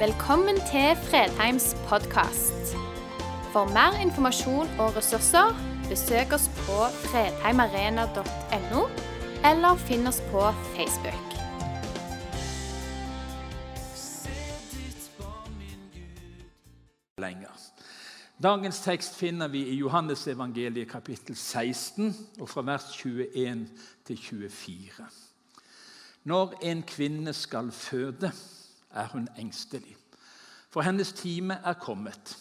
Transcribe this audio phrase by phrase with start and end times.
[0.00, 2.70] Velkommen til Fredheims podkast.
[3.52, 5.50] For mer informasjon og ressurser,
[5.90, 8.84] besøk oss på fredheimarena.no,
[9.44, 11.34] eller finn oss på Facebook.
[18.42, 23.66] Dagens tekst finner vi i Johannes evangeliet kapittel 16, og fra vers 21
[24.08, 25.10] til 24.
[26.24, 28.32] Når en kvinne skal føde,
[28.94, 29.96] er hun engstelig,
[30.70, 32.36] for hennes time er kommet.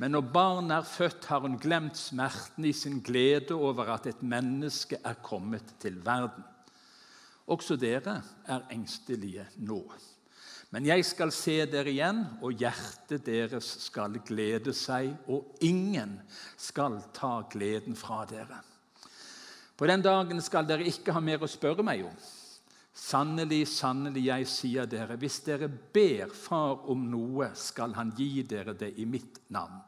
[0.00, 4.22] Men når barnet er født, har hun glemt smerten i sin glede over at et
[4.22, 6.44] menneske er kommet til verden.
[7.46, 9.82] Også dere er engstelige nå.
[10.72, 16.14] Men jeg skal se dere igjen, og hjertet deres skal glede seg, og ingen
[16.56, 18.62] skal ta gleden fra dere.
[19.76, 22.16] På den dagen skal dere ikke ha mer å spørre meg om.
[22.92, 28.74] Sannelig, sannelig, jeg sier dere, hvis dere ber Far om noe, skal Han gi dere
[28.76, 29.80] det i mitt navn.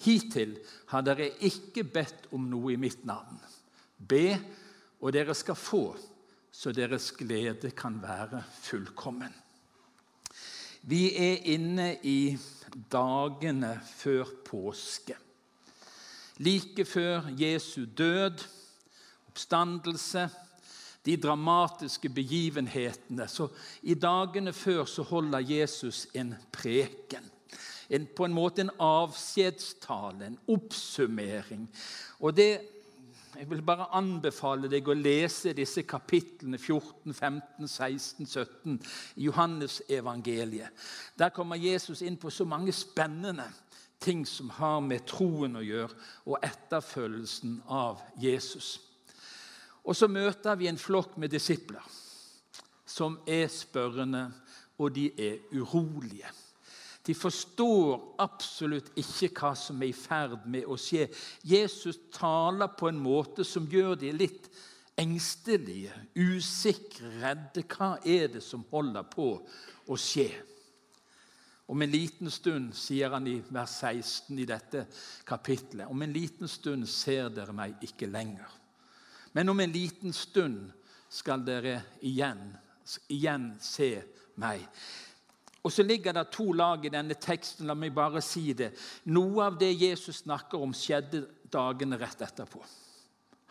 [0.00, 0.54] Hittil
[0.92, 3.36] har dere ikke bedt om noe i mitt navn.
[3.98, 4.38] Be,
[5.02, 5.82] og dere skal få,
[6.50, 9.34] så deres glede kan være fullkommen.
[10.88, 12.38] Vi er inne i
[12.90, 15.18] dagene før påske.
[16.38, 18.44] Like før Jesu død,
[19.28, 20.28] oppstandelse,
[21.06, 23.28] de dramatiske begivenhetene.
[23.28, 23.48] Så
[23.82, 27.30] I dagene før så holder Jesus en preken.
[27.88, 31.68] En, på en måte en avskjedstale, en oppsummering.
[32.20, 32.60] Og det,
[33.38, 38.80] Jeg vil bare anbefale deg å lese disse kapitlene 14, 15, 16, 17
[39.14, 40.74] i Johannes evangeliet.
[41.18, 43.46] Der kommer Jesus inn på så mange spennende
[44.00, 45.94] ting som har med troen å gjøre,
[46.26, 48.87] og etterfølgelsen av Jesus.
[49.88, 51.84] Og så møter vi en flokk med disipler
[52.88, 54.26] som er spørrende,
[54.78, 56.28] og de er urolige.
[57.06, 61.06] De forstår absolutt ikke hva som er i ferd med å skje.
[61.46, 64.50] Jesus taler på en måte som gjør de litt
[64.98, 67.64] engstelige, usikre, redde.
[67.64, 69.30] Hva er det som holder på
[69.88, 70.28] å skje?
[71.68, 74.86] Om en liten stund, sier han i vers 16 i dette
[75.28, 78.57] kapitlet, om en liten stund ser dere meg ikke lenger.
[79.32, 80.70] Men om en liten stund
[81.08, 82.40] skal dere igjen,
[83.12, 83.92] igjen se
[84.40, 84.64] meg.
[85.64, 87.66] Og så ligger det to lag i denne teksten.
[87.68, 88.70] La meg bare si det.
[89.12, 92.62] Noe av det Jesus snakker om, skjedde dagene rett etterpå.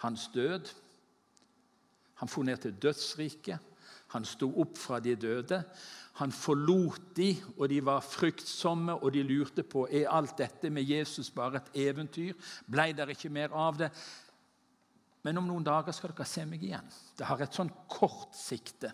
[0.02, 0.72] Hans død.
[2.22, 3.74] Han for ned til dødsriket.
[4.16, 5.60] Han sto opp fra de døde.
[6.18, 10.88] Han forlot de, og de var fryktsomme, og de lurte på er alt dette med
[10.88, 12.34] Jesus bare et eventyr.
[12.66, 13.92] Blei det ikke mer av det?
[15.26, 16.86] Men om noen dager skal dere se meg igjen.
[17.18, 18.94] Det har et sånn kort sikte.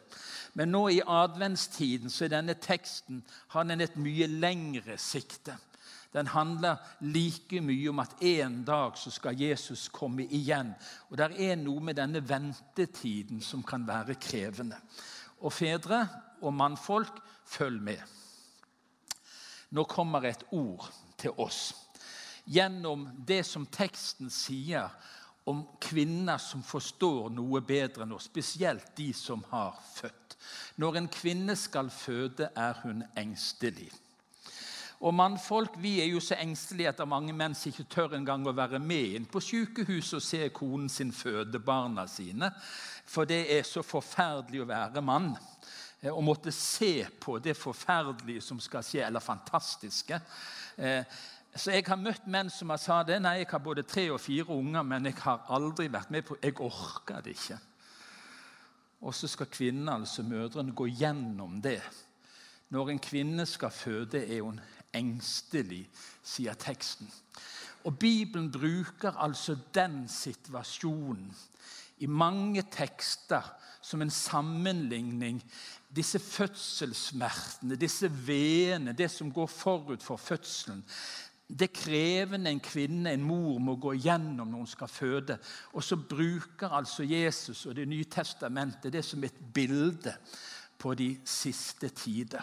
[0.58, 3.22] Men nå i adventstiden så er denne teksten
[3.54, 5.58] har den et mye lengre sikte.
[6.14, 10.72] Den handler like mye om at en dag så skal Jesus komme igjen.
[11.10, 14.78] Og det er noe med denne ventetiden som kan være krevende.
[15.42, 16.06] Og fedre
[16.42, 18.02] og mannfolk, følg med.
[19.74, 20.86] Nå kommer et ord
[21.18, 21.74] til oss.
[22.46, 24.92] Gjennom det som teksten sier
[25.46, 30.38] om kvinner som forstår noe bedre oss, spesielt de som har født.
[30.80, 33.92] Når en kvinne skal føde, er hun engstelig.
[35.04, 38.80] Og mannfolk vi er jo så engstelige at mange menn ikke tør engang å være
[38.80, 42.48] med inn på sykehuset og se konen sin føde barna sine.
[43.06, 45.34] For det er så forferdelig å være mann.
[46.08, 50.20] Å måtte se på det forferdelige som skal skje, eller fantastiske.
[51.56, 53.20] Så Jeg har møtt menn som har sa det.
[53.22, 56.38] Nei, jeg har både tre og fire unger, men jeg har aldri vært med på
[56.42, 57.60] Jeg orker det ikke.
[59.04, 61.82] Og så skal kvinnen, altså mødrene, gå gjennom det.
[62.74, 64.60] Når en kvinne skal føde, er hun
[64.94, 65.84] engstelig,
[66.24, 67.12] sier teksten.
[67.84, 71.28] Og Bibelen bruker altså den situasjonen
[72.02, 73.44] i mange tekster
[73.82, 75.44] som en sammenligning.
[75.94, 80.82] Disse fødselssmertene, disse veene, det som går forut for fødselen
[81.60, 85.38] det krevende en kvinne, en mor, må gå gjennom når hun skal føde.
[85.74, 90.16] Og så bruker altså Jesus og Det nye testamentet det som et bilde
[90.78, 92.42] på de siste tider.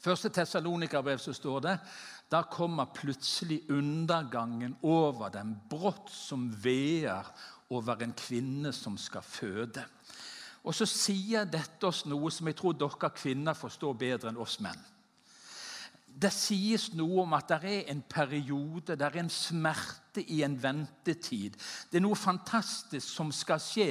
[0.00, 1.78] Første Tessalonikerbrev så står det
[2.30, 7.26] da kommer plutselig undergangen over dem, brått som veer
[7.70, 9.84] over en kvinne som skal føde.
[10.66, 14.58] Og så sier dette oss noe som jeg tror dere kvinner forstår bedre enn oss
[14.58, 14.82] menn
[16.16, 20.54] det sies noe om at det er en periode, det er en smerte i en
[20.56, 21.58] ventetid.
[21.90, 23.88] Det er noe fantastisk som skal skje.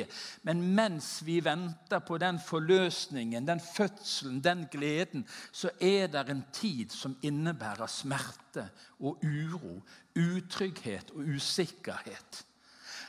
[0.47, 6.41] Men mens vi venter på den forløsningen, den fødselen, den gleden, så er det en
[6.53, 8.65] tid som innebærer smerte
[9.05, 9.77] og uro,
[10.17, 12.41] utrygghet og usikkerhet.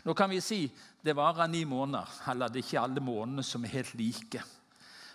[0.05, 0.67] Nå kan vi si
[1.03, 4.45] det varer ni måneder, eller det er ikke alle månedene som er helt like.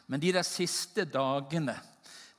[0.07, 1.77] Men de der siste dagene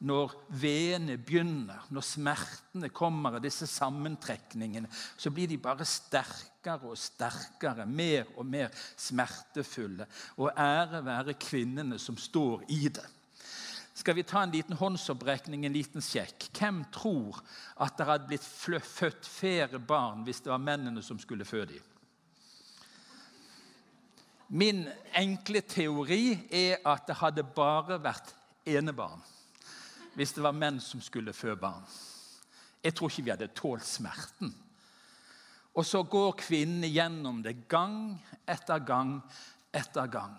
[0.02, 6.98] når veene begynner, når smertene kommer, og disse sammentrekningene, så blir de bare sterkere og
[6.98, 10.08] sterkere, mer og mer smertefulle.
[10.42, 13.06] Og ære være kvinnene som står i det.
[13.94, 16.48] Skal vi ta en liten håndsopprekning, en liten sjekk?
[16.56, 17.38] Hvem tror
[17.84, 21.88] at det hadde blitt født flere barn hvis det var mennene som skulle føde dem?
[24.52, 24.82] Min
[25.16, 28.34] enkle teori er at det hadde bare vært
[28.68, 29.22] enebarn
[30.14, 31.84] hvis det var menn som skulle føde barn.
[32.82, 34.52] Jeg tror ikke vi hadde tålt smerten.
[35.72, 39.16] Og så går kvinnen gjennom det gang etter gang
[39.72, 40.34] etter gang.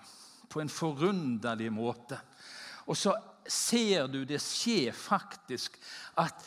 [0.49, 2.19] På en forunderlig måte.
[2.85, 3.15] Og så
[3.49, 5.79] ser du det skjer faktisk
[6.21, 6.45] at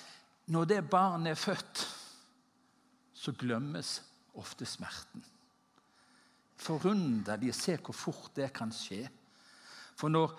[0.53, 1.83] når det barnet er født,
[3.17, 3.97] så glemmes
[4.39, 5.25] ofte smerten.
[6.57, 9.03] Forunderlig å se hvor fort det kan skje.
[9.99, 10.37] For når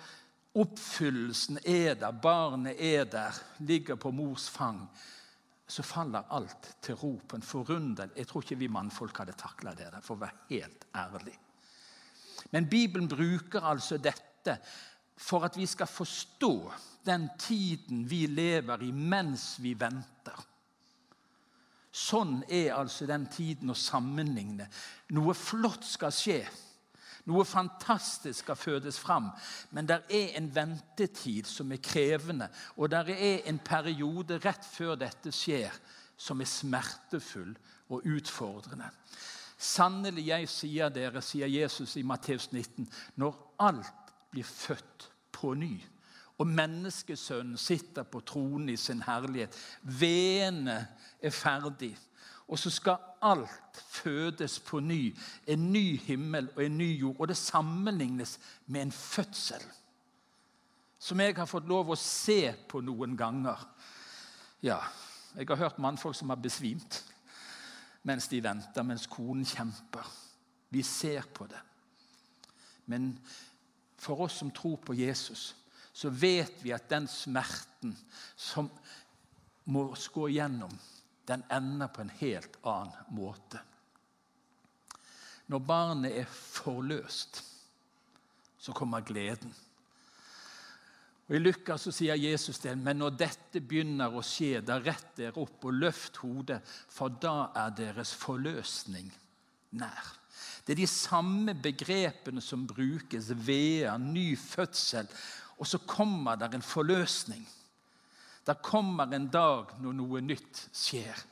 [0.58, 4.88] Oppfyllelsen er der, barnet er der, ligger på mors fang.
[5.68, 8.12] Så faller alt til ro på en forundring.
[8.16, 11.36] Jeg tror ikke vi mannfolk hadde takla det, der, for å være helt ærlig.
[12.52, 14.58] Men Bibelen bruker altså dette
[15.18, 16.54] for at vi skal forstå
[17.06, 20.38] den tiden vi lever i mens vi venter.
[21.98, 24.68] Sånn er altså den tiden å sammenligne.
[25.18, 26.42] Noe flott skal skje.
[27.28, 29.30] Noe fantastisk skal fødes fram.
[29.76, 32.48] Men det er en ventetid som er krevende.
[32.78, 35.74] Og det er en periode rett før dette skjer,
[36.18, 37.52] som er smertefull
[37.90, 38.90] og utfordrende.
[39.58, 42.86] Sannelig, jeg sier dere, sier Jesus i Matteus 19,
[43.18, 45.74] når alt blir født på ny,
[46.38, 50.78] og menneskesønnen sitter på tronen i sin herlighet, veene
[51.18, 51.96] er ferdig,
[52.48, 55.16] og så skal alt fødes på ny.
[55.48, 57.16] En ny himmel og en ny jord.
[57.20, 59.64] Og det sammenlignes med en fødsel.
[61.00, 63.68] Som jeg har fått lov å se på noen ganger.
[64.64, 64.80] Ja,
[65.36, 67.04] jeg har hørt mannfolk som har besvimt
[68.08, 70.06] mens de venter, mens konen kjemper.
[70.72, 71.60] Vi ser på det.
[72.88, 73.12] Men
[74.00, 75.56] for oss som tror på Jesus,
[75.92, 77.92] så vet vi at den smerten
[78.36, 78.70] som
[79.66, 80.72] må gå gjennom
[81.28, 83.60] den ender på en helt annen måte.
[85.48, 87.44] Når barnet er forløst,
[88.60, 89.54] så kommer gleden.
[91.28, 95.10] Og I Lukas så sier Jesus det, men når dette begynner å skje, da rett
[95.20, 99.10] dere opp og løft hodet, for da er deres forløsning
[99.76, 100.14] nær.
[100.64, 103.30] Det er de samme begrepene som brukes.
[103.32, 105.08] Vea, ny fødsel.
[105.58, 107.44] Og så kommer der en forløsning.
[108.48, 111.24] Det kommer en dag når noe nytt skjer.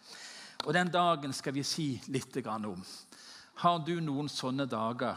[0.65, 2.83] Og Den dagen skal vi si litt om.
[3.63, 5.15] Har du noen sånne dager?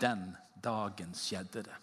[0.00, 0.32] Den
[0.62, 1.76] dagen skjedde det.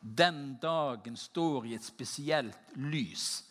[0.00, 3.44] Den dagen står i et spesielt lys.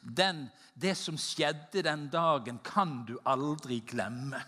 [0.00, 4.40] Den, det som skjedde den dagen, kan du aldri glemme.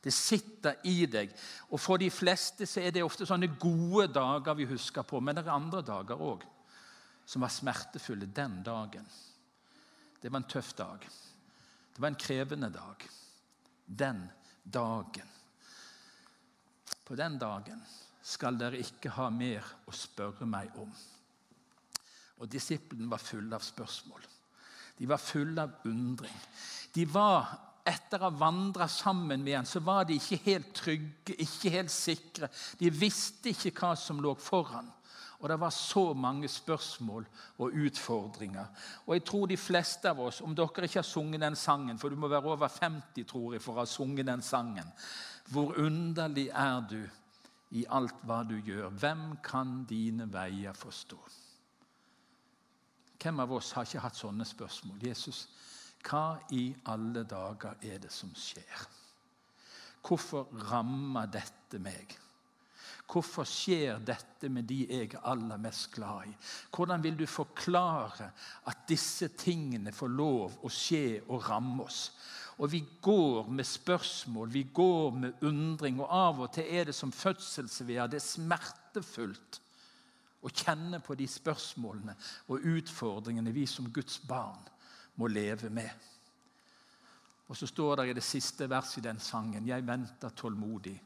[0.00, 1.32] Det sitter i deg.
[1.74, 5.34] Og For de fleste så er det ofte sånne gode dager vi husker på, men
[5.34, 6.46] det er andre dager òg
[7.26, 9.06] som var smertefulle den dagen.
[10.26, 11.04] Det var en tøff dag.
[11.94, 13.02] Det var en krevende dag.
[13.86, 14.24] Den
[14.62, 15.28] dagen.
[17.04, 17.84] På den dagen
[18.26, 20.90] skal dere ikke ha mer å spørre meg om.
[22.42, 24.26] Og Disiplene var fulle av spørsmål.
[24.98, 26.42] De var fulle av undring.
[26.90, 27.46] De var,
[27.86, 31.94] Etter å ha vandra sammen med ham, så var de ikke helt trygge, ikke helt
[31.94, 32.50] sikre.
[32.82, 34.90] De visste ikke hva som lå foran.
[35.38, 37.26] Og det var så mange spørsmål
[37.58, 38.66] og utfordringer.
[39.06, 42.08] Og jeg tror de fleste av oss, om dere ikke har sunget den sangen, for
[42.08, 44.92] du må være over 50 tror jeg, for å ha sunget den sangen
[45.52, 47.02] Hvor underlig er du
[47.70, 48.88] i alt hva du gjør?
[48.90, 51.18] Hvem kan dine veier forstå?
[53.22, 55.06] Hvem av oss har ikke hatt sånne spørsmål?
[55.06, 55.46] Jesus,
[56.06, 58.86] hva i alle dager er det som skjer?
[60.06, 62.14] Hvorfor rammer dette meg?
[63.06, 66.32] Hvorfor skjer dette med de jeg er aller mest glad i?
[66.74, 68.32] Hvordan vil du forklare
[68.66, 72.10] at disse tingene får lov å skje og ramme oss?
[72.58, 76.94] Og Vi går med spørsmål, vi går med undring, og av og til er det
[76.94, 78.06] som fødselsvea.
[78.06, 79.60] Det er smertefullt
[80.42, 82.14] å kjenne på de spørsmålene
[82.48, 84.62] og utfordringene vi som Guds barn
[85.20, 85.90] må leve med.
[87.46, 90.96] Og så står det i det siste verset i den sangen Jeg venter tålmodig.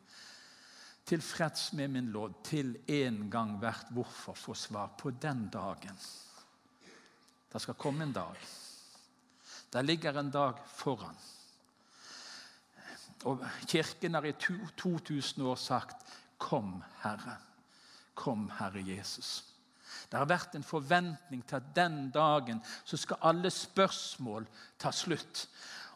[1.07, 5.97] Tilfreds med min lodd, til en gang hvert hvorfor få svar på den dagen.
[7.53, 8.37] Det skal komme en dag.
[9.73, 11.17] Der ligger en dag foran.
[13.25, 15.97] Og Kirken har i 2000 år sagt
[16.39, 17.37] 'Kom, Herre'.
[18.15, 19.45] Kom, Herre Jesus.
[20.11, 24.47] Det har vært en forventning til at den dagen så skal alle spørsmål
[24.79, 25.49] ta slutt.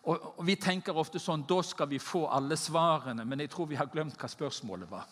[0.05, 3.79] Og, Vi tenker ofte sånn da skal vi få alle svarene, men jeg tror vi
[3.79, 5.07] har glemt hva spørsmålet var.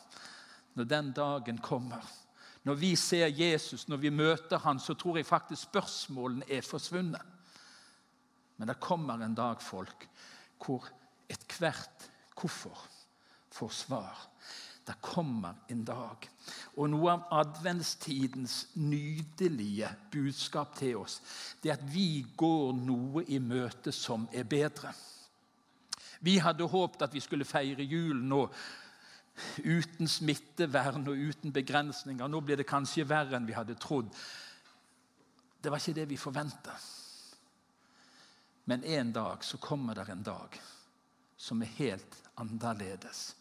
[0.77, 2.05] Når den dagen kommer,
[2.65, 7.25] når vi ser Jesus, når vi møter han, så tror jeg faktisk spørsmålene er forsvunnet.
[8.57, 10.07] Men det kommer en dag, folk,
[10.63, 10.87] hvor
[11.33, 12.09] ethvert
[12.39, 12.85] hvorfor
[13.53, 14.21] får svar.
[14.83, 16.27] Det kommer en dag.
[16.75, 21.21] Og noe av adventstidens nydelige budskap til oss,
[21.63, 24.91] det er at vi går noe i møte som er bedre.
[26.23, 28.45] Vi hadde håpet at vi skulle feire jul nå
[29.65, 32.29] uten smittevern og uten begrensninger.
[32.29, 34.11] Nå blir det kanskje verre enn vi hadde trodd.
[35.63, 36.75] Det var ikke det vi forventa.
[38.71, 40.59] Men en dag så kommer det en dag
[41.37, 43.33] som er helt annerledes.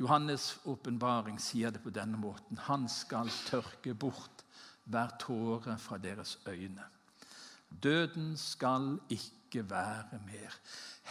[0.00, 2.58] Johannes' åpenbaring sier det på denne måten.
[2.66, 4.42] Han skal tørke bort
[4.90, 6.82] hver tåre fra deres øyne.
[7.70, 10.56] Døden skal ikke være mer.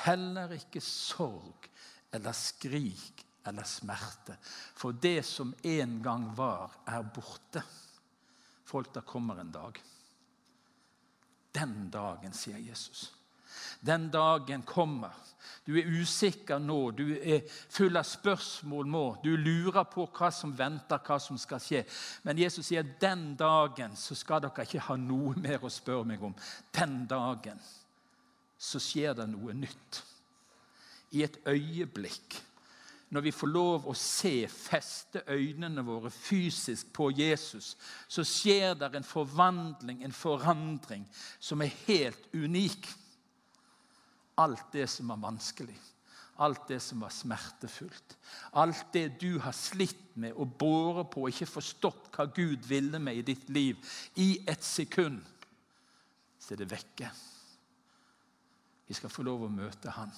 [0.05, 1.69] Heller ikke sorg
[2.13, 4.37] eller skrik eller smerte.
[4.75, 7.63] For det som en gang var, er borte.
[8.65, 9.79] Folk, der kommer en dag.
[11.53, 13.11] Den dagen, sier Jesus.
[13.81, 15.13] Den dagen kommer.
[15.63, 19.03] Du er usikker nå, du er full av spørsmål nå.
[19.23, 21.83] Du lurer på hva som venter, hva som skal skje.
[22.27, 26.23] Men Jesus sier den dagen så skal dere ikke ha noe mer å spørre meg
[26.23, 26.35] om.
[26.75, 27.61] Den dagen
[28.59, 30.01] så skjer det noe nytt.
[31.13, 32.41] I et øyeblikk
[33.13, 37.75] når vi får lov å se, feste øynene våre fysisk på Jesus,
[38.09, 41.03] så skjer det en forvandling, en forandring,
[41.37, 42.89] som er helt unik.
[44.41, 45.75] Alt det som var vanskelig,
[46.41, 48.15] alt det som var smertefullt,
[48.57, 52.99] alt det du har slitt med og båret på og ikke forstått hva Gud ville
[52.99, 53.77] med i ditt liv,
[54.17, 55.21] i et sekund,
[56.41, 57.11] så er det vekke.
[58.89, 60.11] Vi skal få lov å møte Han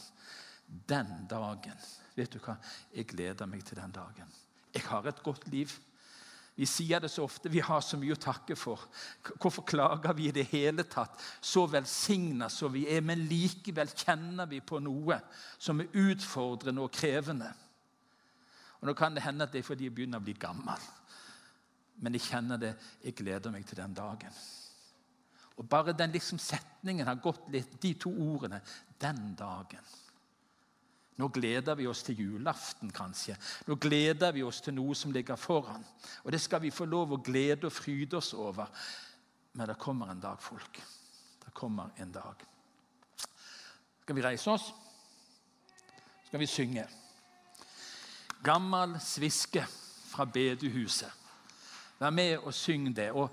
[0.89, 1.77] den dagen
[2.15, 2.55] Vet du hva?
[2.95, 4.29] Jeg gleder meg til den dagen.
[4.73, 5.71] Jeg har et godt liv.
[6.55, 7.51] Vi sier det så ofte.
[7.51, 8.85] Vi har så mye å takke for.
[9.43, 11.19] Hvorfor klager vi i det hele tatt?
[11.43, 15.19] Så velsigna som vi er, men likevel kjenner vi på noe
[15.59, 17.51] som er utfordrende og krevende.
[18.79, 20.87] Og Nå kan det hende at det er fordi jeg begynner å bli gammel.
[21.99, 22.71] Men jeg kjenner det.
[23.03, 24.39] Jeg gleder meg til den dagen.
[25.59, 28.61] Og Bare den liksom setningen har gått litt, de to ordene.
[28.99, 29.83] Den dagen.
[31.15, 33.37] Nå gleder vi oss til julaften, kanskje.
[33.67, 35.85] Nå gleder vi oss til noe som ligger foran.
[36.23, 38.67] Og det skal vi få lov å glede og fryde oss over.
[39.55, 40.81] Men det kommer en dag, folk.
[41.45, 42.43] Det kommer en dag.
[44.01, 44.73] Skal vi reise oss?
[46.27, 46.83] Skal vi synge?
[48.43, 49.63] Gammel sviske
[50.09, 51.11] fra bedehuset.
[51.99, 53.07] Vær med og syng det.
[53.15, 53.31] Og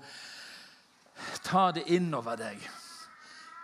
[1.43, 2.63] ta det innover deg.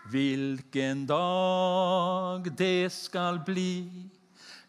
[0.10, 4.10] Hvilken dag det skal bli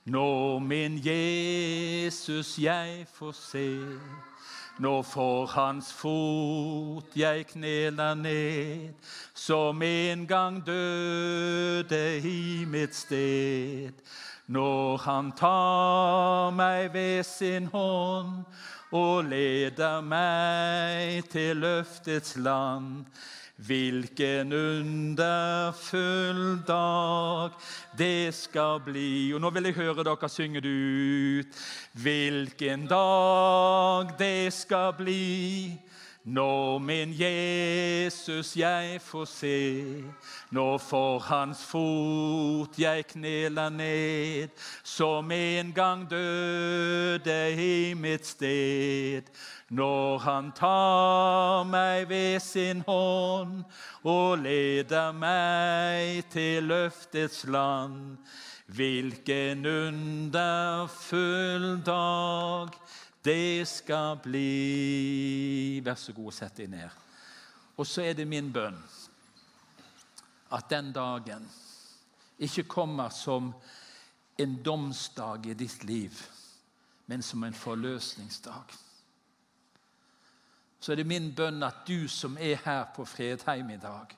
[0.04, 3.68] når min Jesus jeg får se.
[4.78, 8.92] Nå for hans fot jeg kneler ned,
[9.35, 13.92] som en gang døde i mitt sted.
[14.47, 18.44] Når han tar meg ved sin hånd
[18.92, 23.04] og leder meg til løftets land.
[23.67, 27.50] Hvilken underfull dag
[27.99, 29.35] det skal bli.
[29.35, 31.61] Og Nå vil jeg høre dere synge det ut.
[31.93, 35.76] Hvilken dag det skal bli.
[36.25, 40.05] Når min Jesus jeg får se,
[40.50, 44.49] når for hans fot jeg kneler ned,
[44.85, 49.23] som en gang døde i mitt sted.
[49.71, 53.62] Når han tar meg ved sin hånd
[54.03, 58.19] og leder meg til løftets land.
[58.67, 61.07] Hvilken underfull
[61.87, 62.69] dag
[63.25, 65.81] det skal bli.
[65.87, 66.91] Vær så god, sett deg ned.
[67.79, 68.79] Og så er det min bønn
[70.50, 71.47] at den dagen
[72.43, 73.55] ikke kommer som
[74.41, 76.11] en domsdag i ditt liv,
[77.07, 78.89] men som en forløsningsdag.
[80.80, 84.16] Så er det min bønn at du som er her på Fredheim i dag,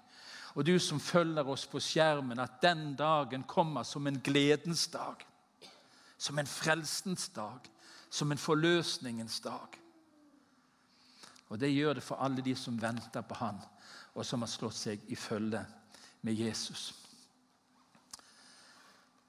[0.55, 5.17] Og du som følger oss på skjermen, at den dagen kommer som en gledens dag.
[6.19, 7.61] Som en frelsens dag.
[8.11, 9.79] Som en forløsningens dag.
[11.49, 13.59] Og det gjør det for alle de som venter på Han,
[14.15, 15.61] og som har slått seg i følge
[16.23, 16.95] med Jesus.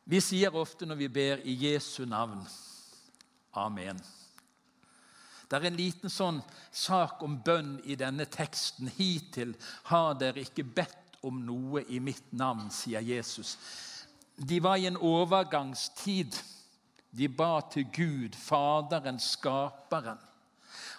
[0.06, 2.46] Vi sier ofte når vi ber i Jesu navn
[3.54, 4.00] Amen.
[5.54, 6.40] Det er en liten sånn
[6.74, 8.88] sak om bønn i denne teksten.
[8.98, 9.52] Hittil
[9.92, 13.52] har dere ikke bedt om noe i mitt navn, sier Jesus.
[14.34, 16.34] De var i en overgangstid.
[17.14, 20.18] De ba til Gud, Faderen, Skaperen.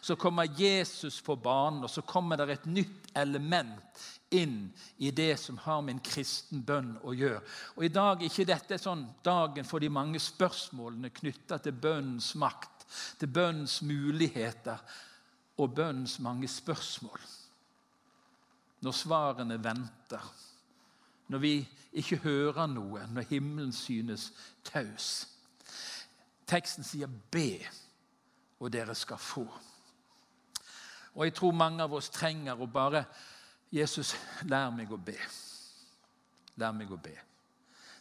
[0.00, 4.68] Så kommer Jesus på banen, og så kommer det et nytt element inn
[5.02, 7.42] i det som har med en kristen bønn å gjøre.
[7.74, 12.36] Og I dag er ikke dette sånn dagen for de mange spørsmålene knytta til bønnens
[12.38, 12.73] makt
[13.18, 14.78] til bønnens muligheter
[15.56, 17.20] og bønnens mange spørsmål.
[18.80, 20.34] Når svarene venter,
[21.28, 21.54] når vi
[21.92, 24.32] ikke hører noe, når himmelen synes
[24.64, 25.28] taus.
[26.46, 27.66] Teksten sier 'be,
[28.60, 29.60] og dere skal få'.
[31.14, 33.04] Og Jeg tror mange av oss trenger å bare
[33.72, 35.16] Jesus, lær meg å be.
[36.56, 37.14] Lær meg å be.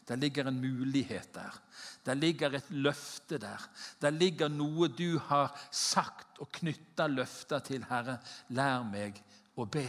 [0.07, 1.59] Det ligger en mulighet der.
[2.05, 3.61] Det ligger et løfte der.
[4.01, 8.17] Det ligger noe du har sagt og knytta løfter til, Herre.
[8.49, 9.21] Lær meg
[9.55, 9.87] å be.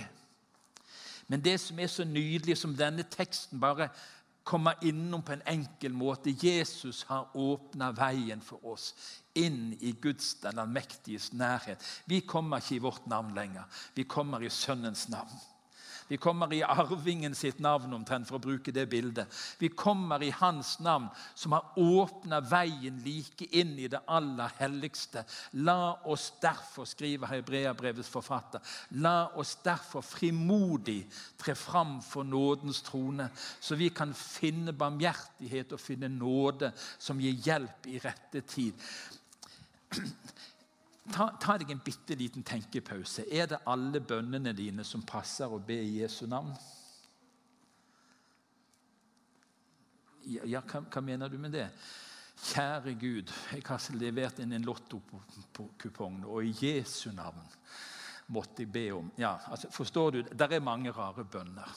[1.27, 3.89] Men det som er så nydelig, som denne teksten bare
[4.45, 8.91] kommer innom på en enkel måte Jesus har åpna veien for oss
[9.35, 11.81] inn i Guds den allmektiges nærhet.
[12.07, 13.65] Vi kommer ikke i vårt navn lenger.
[13.97, 15.33] Vi kommer i Sønnens navn.
[16.09, 19.31] Vi kommer i arvingen sitt navn, omtrent, for å bruke det bildet.
[19.59, 25.25] Vi kommer i hans navn, som har åpna veien like inn i det aller helligste.
[25.65, 28.61] La oss derfor, skriver Hebreabrevets forfatter,
[29.01, 31.01] la oss derfor frimodig
[31.41, 33.31] tre fram for nådens trone,
[33.61, 38.77] så vi kan finne barmhjertighet og finne nåde som gir hjelp i rette tid.
[41.13, 43.27] Ta, ta, deg en bitte liten tenkepause.
[43.29, 46.55] Er det alle bønnene dine som passer å be i Jesu navn?
[50.25, 51.67] Ja, hva, hva, mener du med det?
[52.45, 57.45] Kjære Gud, jeg har levert inn en lottokupong, og i Jesu navn
[58.33, 60.23] måtte jeg be om Ja, altså, Forstår du?
[60.25, 61.77] Det er mange rare bønner.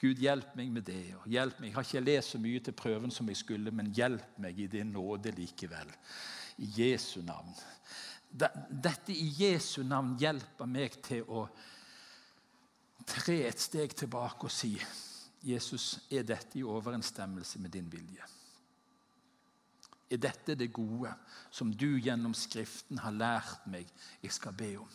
[0.00, 1.14] Gud, hjelp meg med det.
[1.16, 1.70] og hjelp meg.
[1.70, 4.66] Jeg har ikke lest så mye til prøven som jeg skulle, men hjelp meg i
[4.66, 5.92] din nåde likevel
[6.58, 7.54] i Jesu navn.
[8.30, 11.46] Dette i Jesu navn hjelper meg til å
[13.06, 14.74] tre et steg tilbake og si
[15.46, 18.24] Jesus, er dette i overensstemmelse med din vilje?
[20.10, 21.12] Er dette det gode
[21.50, 23.90] som du gjennom Skriften har lært meg
[24.22, 24.90] jeg skal be om?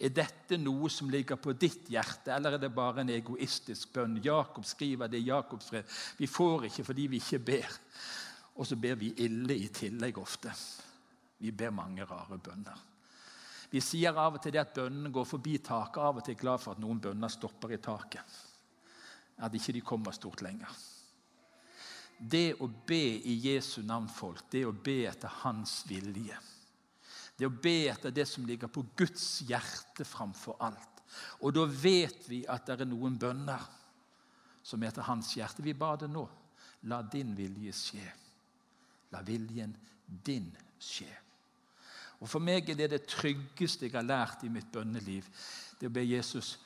[0.00, 4.16] Er dette noe som ligger på ditt hjerte, eller er det bare en egoistisk bønn?
[4.24, 5.96] Jakob skriver det i Jakobs brev.
[6.16, 7.74] Vi får ikke fordi vi ikke ber.
[8.56, 10.54] Og så ber vi ille i tillegg ofte.
[11.40, 12.86] Vi ber mange rare bønner.
[13.70, 16.00] Vi sier av og til det at bønnene går forbi taket.
[16.02, 18.38] Av og til er glad for at noen bønner stopper i taket.
[19.40, 20.72] At ikke de kommer stort lenger.
[22.20, 26.36] Det å be i Jesu navn, folk, det å be etter Hans vilje.
[27.40, 31.00] Det å be etter det som ligger på Guds hjerte framfor alt.
[31.40, 33.64] Og da vet vi at det er noen bønner
[34.62, 35.64] som heter Hans hjerte.
[35.64, 36.26] Vi ba det nå.
[36.92, 38.04] La din vilje skje.
[39.12, 39.72] La viljen
[40.06, 40.50] din
[40.80, 41.08] skje.
[42.20, 45.24] Og For meg er det det tryggeste jeg har lært i mitt bønneliv.
[45.80, 46.58] Det å be Jesus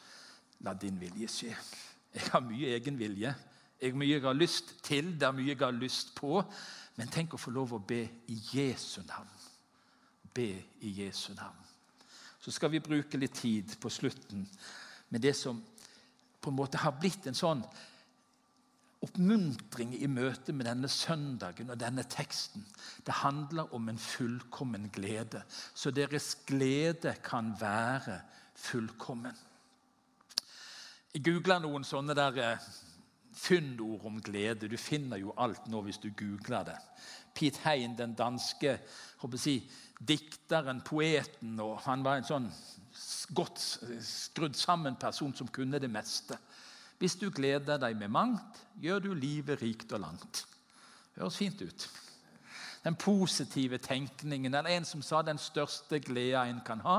[0.67, 1.55] la din vilje skje.
[2.15, 3.31] Jeg har mye egen vilje.
[3.81, 6.43] Jeg har mye jeg har lyst til, det er mye jeg har lyst på.
[6.99, 9.34] Men tenk å få lov å be i Jesu navn.
[10.35, 10.49] Be
[10.81, 11.61] i Jesu navn.
[12.41, 14.45] Så skal vi bruke litt tid på slutten
[15.09, 15.63] med det som
[16.41, 17.63] på en måte har blitt en sånn
[19.05, 22.65] oppmuntring i møte med denne søndagen og denne teksten.
[23.05, 25.45] Det handler om en fullkommen glede,
[25.75, 28.21] så deres glede kan være
[28.57, 29.37] fullkommen.
[31.15, 32.71] Jeg googla noen sånne der eh,
[33.35, 34.69] fyndord om glede.
[34.69, 36.79] Du finner jo alt nå hvis du googler det.
[37.35, 38.79] Pete Hein, den danske
[39.41, 39.57] si,
[39.99, 42.49] dikteren, poeten, og han var en sånn
[43.35, 43.59] godt
[44.05, 46.39] skrudd sammen person som kunne det meste.
[47.01, 50.45] Hvis du gleder deg med mangt, gjør du livet rikt og langt.
[51.19, 51.89] Høres fint ut.
[52.85, 54.55] Den positive tenkningen.
[54.55, 56.99] Eller en som sa den største gleda en kan ha,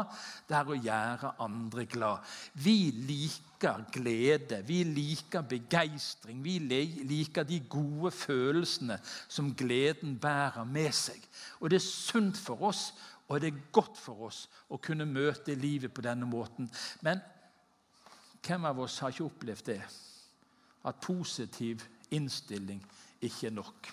[0.49, 2.23] det er å gjøre andre glad.
[2.57, 6.57] Vi liker glede, vi liker begeistring, vi
[7.05, 11.21] liker de gode følelsene som gleden bærer med seg.
[11.61, 12.89] Og det er sunt for oss,
[13.29, 16.67] og det er godt for oss å kunne møte livet på denne måten.
[17.05, 17.21] Men
[18.45, 19.81] Hvem av oss har ikke opplevd det?
[20.85, 21.81] At positiv
[22.13, 22.81] innstilling
[23.25, 23.87] ikke er nok.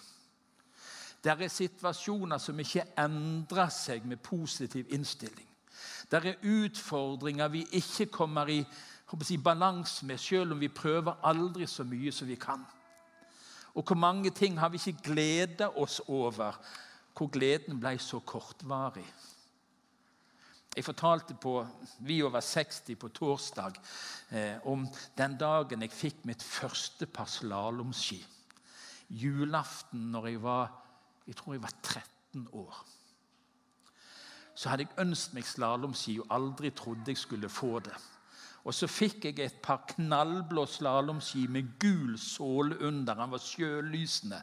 [1.23, 5.47] Det er situasjoner som ikke endrer seg med positiv innstilling.
[6.11, 8.59] Det er utfordringer vi ikke kommer i
[9.23, 12.65] si, balanse med, selv om vi prøver aldri så mye som vi kan.
[13.75, 16.59] Og hvor mange ting har vi ikke gleda oss over,
[17.17, 19.07] hvor gleden ble så kortvarig.
[20.77, 21.67] Jeg fortalte på
[21.99, 23.73] Vi over 60 på torsdag
[24.31, 24.87] eh, om
[25.19, 28.23] den dagen jeg fikk mitt første par slalåmski.
[29.09, 30.82] Julaften når jeg var
[31.27, 32.83] jeg tror jeg var 13 år.
[34.55, 37.95] Så hadde jeg ønsket meg slalåmski og aldri trodde jeg skulle få det.
[38.63, 43.19] Og så fikk jeg et par knallblå slalåmski med gul såle under.
[43.19, 44.39] Han var sjølysende.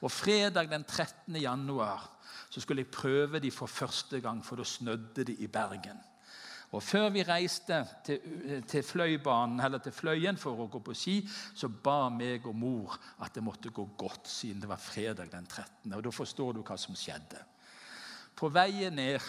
[0.00, 1.40] Og fredag den 13.
[1.42, 2.04] januar
[2.50, 5.98] så skulle jeg prøve de for første gang, for da snødde det i Bergen.
[6.76, 8.18] Og Før vi reiste til,
[8.68, 11.14] til fløybanen, eller til Fløyen for å gå på ski,
[11.56, 15.46] så ba meg og mor at det måtte gå godt, siden det var fredag den
[15.48, 15.94] 13.
[15.96, 17.40] Og Da forstår du hva som skjedde.
[18.36, 19.24] På veien ned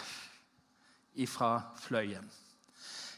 [1.16, 2.28] ifra Fløyen,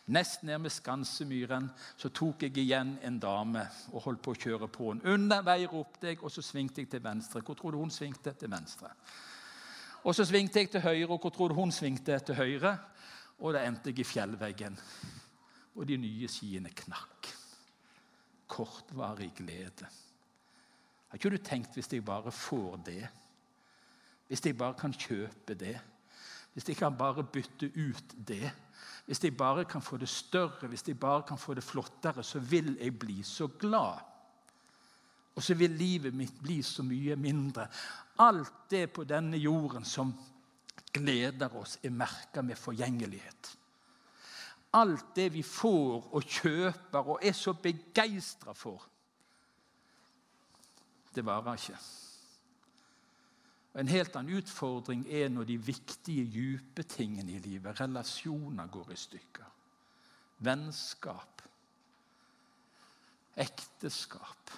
[0.06, 1.66] nesten ned med Skansemyren,
[1.98, 5.16] så tok jeg igjen en dame og holdt på å kjøre på henne.
[5.18, 7.42] Under ropte jeg, og så svingte jeg til venstre.
[7.42, 8.32] Hvor tror du hun svingte?
[8.38, 8.94] Til venstre.
[10.02, 12.78] Og så svingte jeg til høyre, og hvor tror du hun svingte til høyre?
[13.42, 14.78] Og da endte jeg i fjellveggen.
[15.74, 17.30] Og de nye skiene knakk.
[18.52, 19.88] Kortvarig glede.
[21.08, 23.02] Har ikke du tenkt hvis jeg bare får det?
[24.28, 25.74] Hvis jeg bare kan kjøpe det?
[26.52, 28.52] Hvis jeg kan bare bytte ut det?
[29.06, 32.38] Hvis jeg bare kan få det større, hvis jeg bare kan få det flottere, så
[32.38, 33.98] vil jeg bli så glad.
[35.34, 37.66] Og så vil livet mitt bli så mye mindre.
[38.18, 40.12] Alt det på denne jorden som
[40.92, 43.56] gleder oss, er merka med forgjengelighet.
[44.72, 48.88] Alt det vi får og kjøper og er så begeistra for,
[51.12, 51.80] det varer ikke.
[53.80, 58.98] En helt annen utfordring er når de viktige, dype tingene i livet, relasjoner, går i
[59.00, 59.48] stykker.
[60.44, 61.42] Vennskap,
[63.40, 64.52] ekteskap.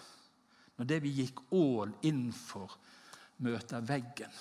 [0.76, 2.74] Når det vi gikk all inn for,
[3.46, 4.34] møter veggen.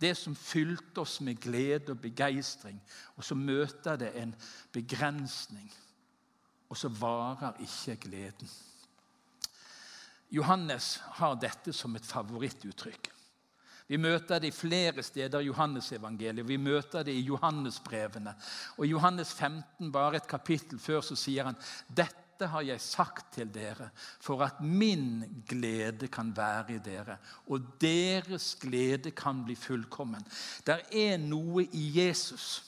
[0.00, 2.78] Det som fylte oss med glede og begeistring,
[3.16, 4.34] og så møter det en
[4.72, 5.70] begrensning.
[6.68, 8.50] Og så varer ikke gleden.
[10.30, 13.08] Johannes har dette som et favorittuttrykk.
[13.88, 16.48] Vi møter det i flere steder i Johannesevangeliet.
[16.48, 18.34] Vi møter det i Johannesbrevene.
[18.76, 21.56] Og I Johannes 15, bare et kapittel før, så sier han
[21.88, 23.88] dette dette har jeg sagt til dere
[24.22, 27.16] for at min glede kan være i dere,
[27.50, 30.22] og deres glede kan bli fullkommen.
[30.62, 32.62] Det er noe i Jesus.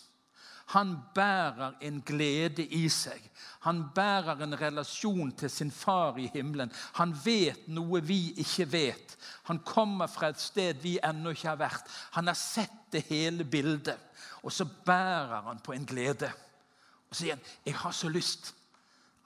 [0.75, 3.23] Han bærer en glede i seg.
[3.63, 6.75] Han bærer en relasjon til sin far i himmelen.
[6.99, 9.17] Han vet noe vi ikke vet.
[9.47, 11.99] Han kommer fra et sted vi ennå ikke har vært.
[12.19, 13.99] Han har sett det hele bildet.
[14.43, 16.31] Og så bærer han på en glede.
[17.11, 18.57] Og så sier han, 'Jeg har så lyst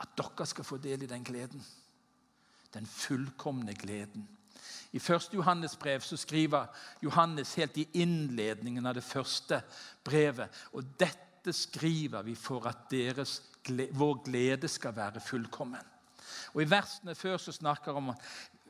[0.01, 1.65] at dere skal få del i den gleden.
[2.75, 4.29] Den fullkomne gleden.
[4.93, 5.35] I 1.
[5.35, 6.67] Johannes brev så skriver
[7.03, 9.61] Johannes helt i innledningen av det første
[10.05, 10.51] brevet.
[10.73, 13.41] Og dette skriver vi for at deres,
[13.91, 15.83] vår glede skal være fullkommen.
[16.55, 18.23] Og I versene før så snakker vi om at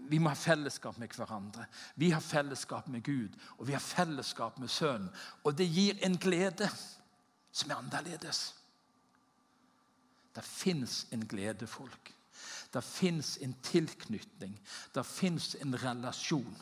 [0.08, 1.66] vi må ha fellesskap med hverandre.
[2.00, 5.10] Vi har fellesskap med Gud, og vi har fellesskap med Sønnen.
[5.44, 6.68] Og det gir en glede
[7.52, 8.54] som er annerledes.
[10.34, 12.14] Det fins en glede, folk.
[12.74, 14.56] Det fins en tilknytning.
[14.94, 16.56] Det fins en relasjon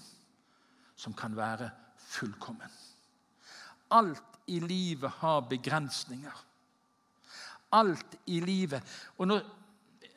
[0.96, 2.70] som kan være fullkommen.
[3.90, 6.44] Alt i livet har begrensninger.
[7.72, 8.82] Alt i livet
[9.16, 9.38] Og nå,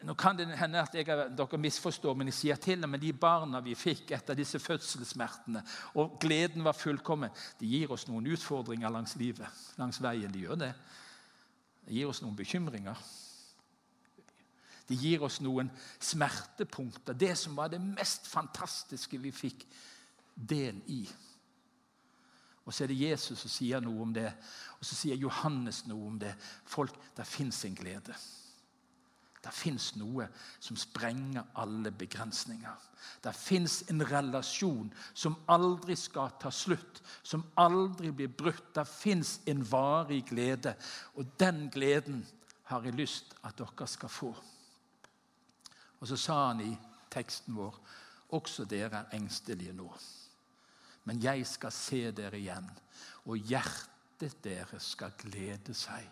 [0.04, 3.14] nå kan det hende at jeg, dere misforstår, men jeg sier til og med de
[3.14, 5.64] barna vi fikk etter disse fødselssmertene,
[5.96, 10.32] og gleden var fullkommen, de gir oss noen utfordringer langs livet, langs veien.
[10.34, 10.74] De gjør det.
[11.88, 13.00] De gir oss noen bekymringer.
[14.88, 17.18] Det gir oss noen smertepunkter.
[17.18, 19.66] Det som var det mest fantastiske vi fikk
[20.36, 21.02] del i.
[22.66, 24.32] Og så er det Jesus som sier noe om det,
[24.80, 26.34] og så sier Johannes noe om det.
[26.66, 28.16] Folk, Det fins en glede.
[29.46, 30.26] Det fins noe
[30.60, 32.78] som sprenger alle begrensninger.
[33.22, 38.74] Det fins en relasjon som aldri skal ta slutt, som aldri blir brutt.
[38.74, 40.74] Det fins en varig glede,
[41.14, 42.26] og den gleden
[42.64, 44.34] har jeg lyst at dere skal få.
[46.06, 46.70] Og så sa han i
[47.10, 47.80] teksten vår
[48.38, 49.88] også dere er engstelige nå.
[51.10, 52.68] Men jeg skal se dere igjen,
[53.26, 56.06] og hjertet deres skal glede seg.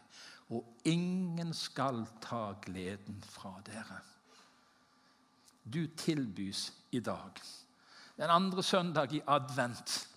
[0.49, 3.99] og ingen skal ta gleden fra dere.
[5.63, 7.32] Du tilbys i dag.
[8.17, 10.08] Den andre søndag i advent,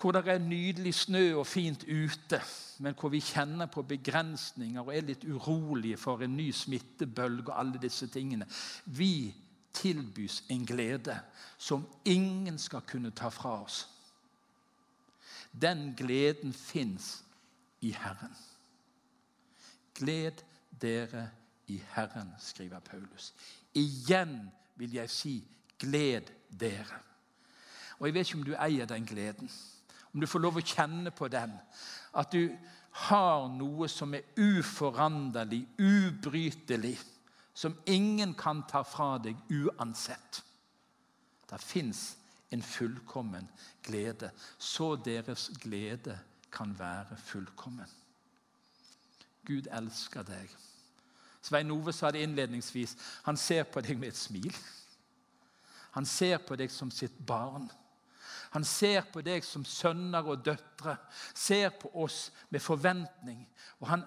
[0.00, 2.40] hvor det er nydelig snø og fint ute,
[2.78, 7.60] men hvor vi kjenner på begrensninger og er litt urolige for en ny smittebølge og
[7.60, 8.46] alle disse tingene.
[8.84, 9.34] Vi
[9.76, 11.18] tilbys en glede
[11.58, 13.86] som ingen skal kunne ta fra oss.
[15.52, 17.24] Den gleden fins
[17.80, 18.36] i Herren.
[19.94, 20.44] Gled
[20.80, 21.30] dere
[21.66, 23.32] i Herren, skriver Paulus.
[23.74, 25.36] Igjen vil jeg si
[25.78, 27.00] gled dere.
[27.98, 29.50] Og Jeg vet ikke om du eier den gleden,
[30.16, 31.50] om du får lov å kjenne på den.
[32.16, 32.48] At du
[33.04, 36.94] har noe som er uforanderlig, ubrytelig,
[37.52, 40.40] som ingen kan ta fra deg uansett.
[41.44, 42.16] Det fins
[42.48, 43.44] en fullkommen
[43.84, 46.16] glede, så deres glede
[46.48, 47.92] kan være fullkommen.
[49.44, 50.48] Gud elsker deg.
[51.44, 52.96] Svein Ove sa det innledningsvis.
[53.28, 54.62] Han ser på deg med et smil.
[55.92, 57.68] Han ser på deg som sitt barn.
[58.56, 60.94] Han ser på deg som sønner og døtre,
[61.36, 63.42] ser på oss med forventning.
[63.82, 64.04] Og han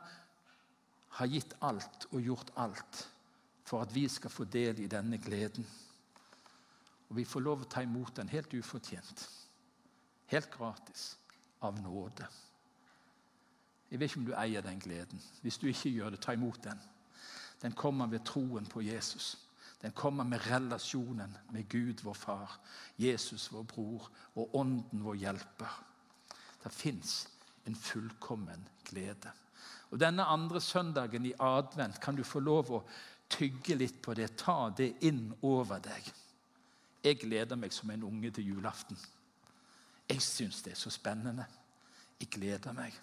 [1.19, 3.03] har gitt alt og gjort alt
[3.69, 5.67] for at vi skal få del i denne gleden.
[7.09, 9.21] Og vi får lov å ta imot den helt ufortjent,
[10.33, 11.11] helt gratis,
[11.61, 12.25] av nåde.
[13.91, 15.21] Jeg vet ikke om du eier den gleden.
[15.43, 16.81] Hvis du ikke gjør det, ta imot den.
[17.61, 19.35] Den kommer ved troen på Jesus.
[19.81, 22.55] Den kommer med relasjonen med Gud, vår far,
[22.97, 25.77] Jesus, vår bror, og Ånden, vår hjelper.
[26.63, 27.27] Det fins
[27.65, 29.31] en fullkommen glede.
[29.89, 32.83] Og Denne andre søndagen i advent kan du få lov å
[33.29, 34.33] tygge litt på det.
[34.37, 36.11] Ta det inn over deg.
[37.03, 38.99] Jeg gleder meg som en unge til julaften.
[40.09, 41.45] Jeg syns det er så spennende.
[42.19, 42.93] Jeg gleder meg.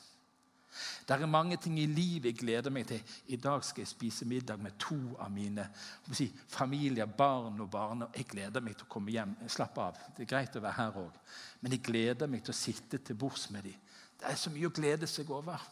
[1.06, 3.02] Det er mange ting i livet jeg gleder meg til.
[3.32, 5.68] I dag skal jeg spise middag med to av mine
[6.12, 8.06] si, familier, barn og barn.
[8.14, 9.36] Jeg gleder meg til å komme hjem.
[9.48, 10.00] Slapp av.
[10.16, 11.20] Det er greit å være her òg.
[11.62, 13.82] Men jeg gleder meg til å sitte til bords med dem.
[14.16, 15.62] Det er så mye å glede seg over.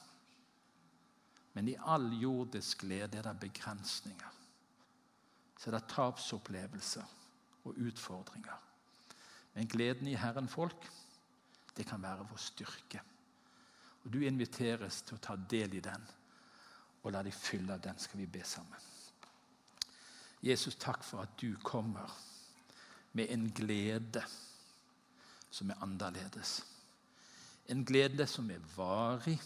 [1.54, 4.40] Men i all jordisk glede er det begrensninger.
[5.54, 7.12] Så det er det tapsopplevelser
[7.64, 8.58] og utfordringer.
[9.54, 10.90] Men gleden i Herren folk,
[11.76, 13.00] det kan være vår styrke.
[14.04, 16.08] Og Du inviteres til å ta del i den,
[17.02, 18.90] og la deg fylle den, skal vi be sammen.
[20.44, 22.10] Jesus, takk for at du kommer
[23.16, 24.22] med en glede
[25.50, 26.58] som er annerledes.
[27.68, 29.38] En glede som er varig,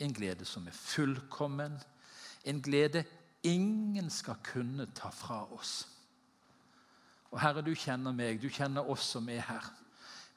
[0.00, 1.76] en glede som er fullkommen.
[2.44, 3.04] En glede
[3.42, 5.88] ingen skal kunne ta fra oss.
[7.30, 9.68] Og Herre, du kjenner meg, du kjenner oss som er her.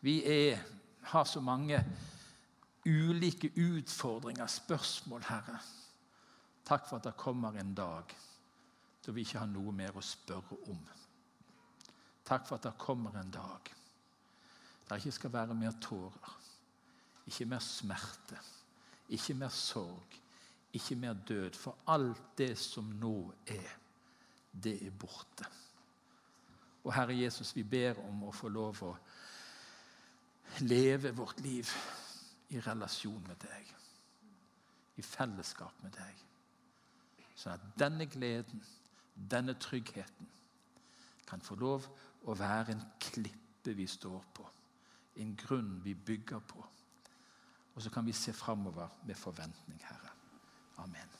[0.01, 0.59] Vi er,
[1.11, 1.79] har så mange
[2.89, 5.59] ulike utfordringer, spørsmål, Herre.
[6.65, 8.15] Takk for at det kommer en dag
[9.05, 10.81] da vi ikke har noe mer å spørre om.
[12.27, 13.71] Takk for at det kommer en dag
[14.89, 16.35] der det ikke skal være mer tårer,
[17.29, 18.37] ikke mer smerte,
[19.09, 20.15] ikke mer sorg,
[20.73, 21.53] ikke mer død.
[21.53, 23.69] For alt det som nå er,
[24.49, 25.45] det er borte.
[26.83, 28.93] Og Herre Jesus, vi ber om å få lov å
[30.65, 31.69] leve vårt liv
[32.49, 33.73] i relasjon med deg,
[34.97, 36.25] i fellesskap med deg.
[37.37, 38.63] Sånn at denne gleden,
[39.15, 40.27] denne tryggheten,
[41.29, 41.85] kan få lov
[42.25, 44.47] å være en klippe vi står på,
[45.21, 46.65] en grunn vi bygger på.
[47.75, 50.15] Og så kan vi se framover med forventning, Herre.
[50.81, 51.19] Amen.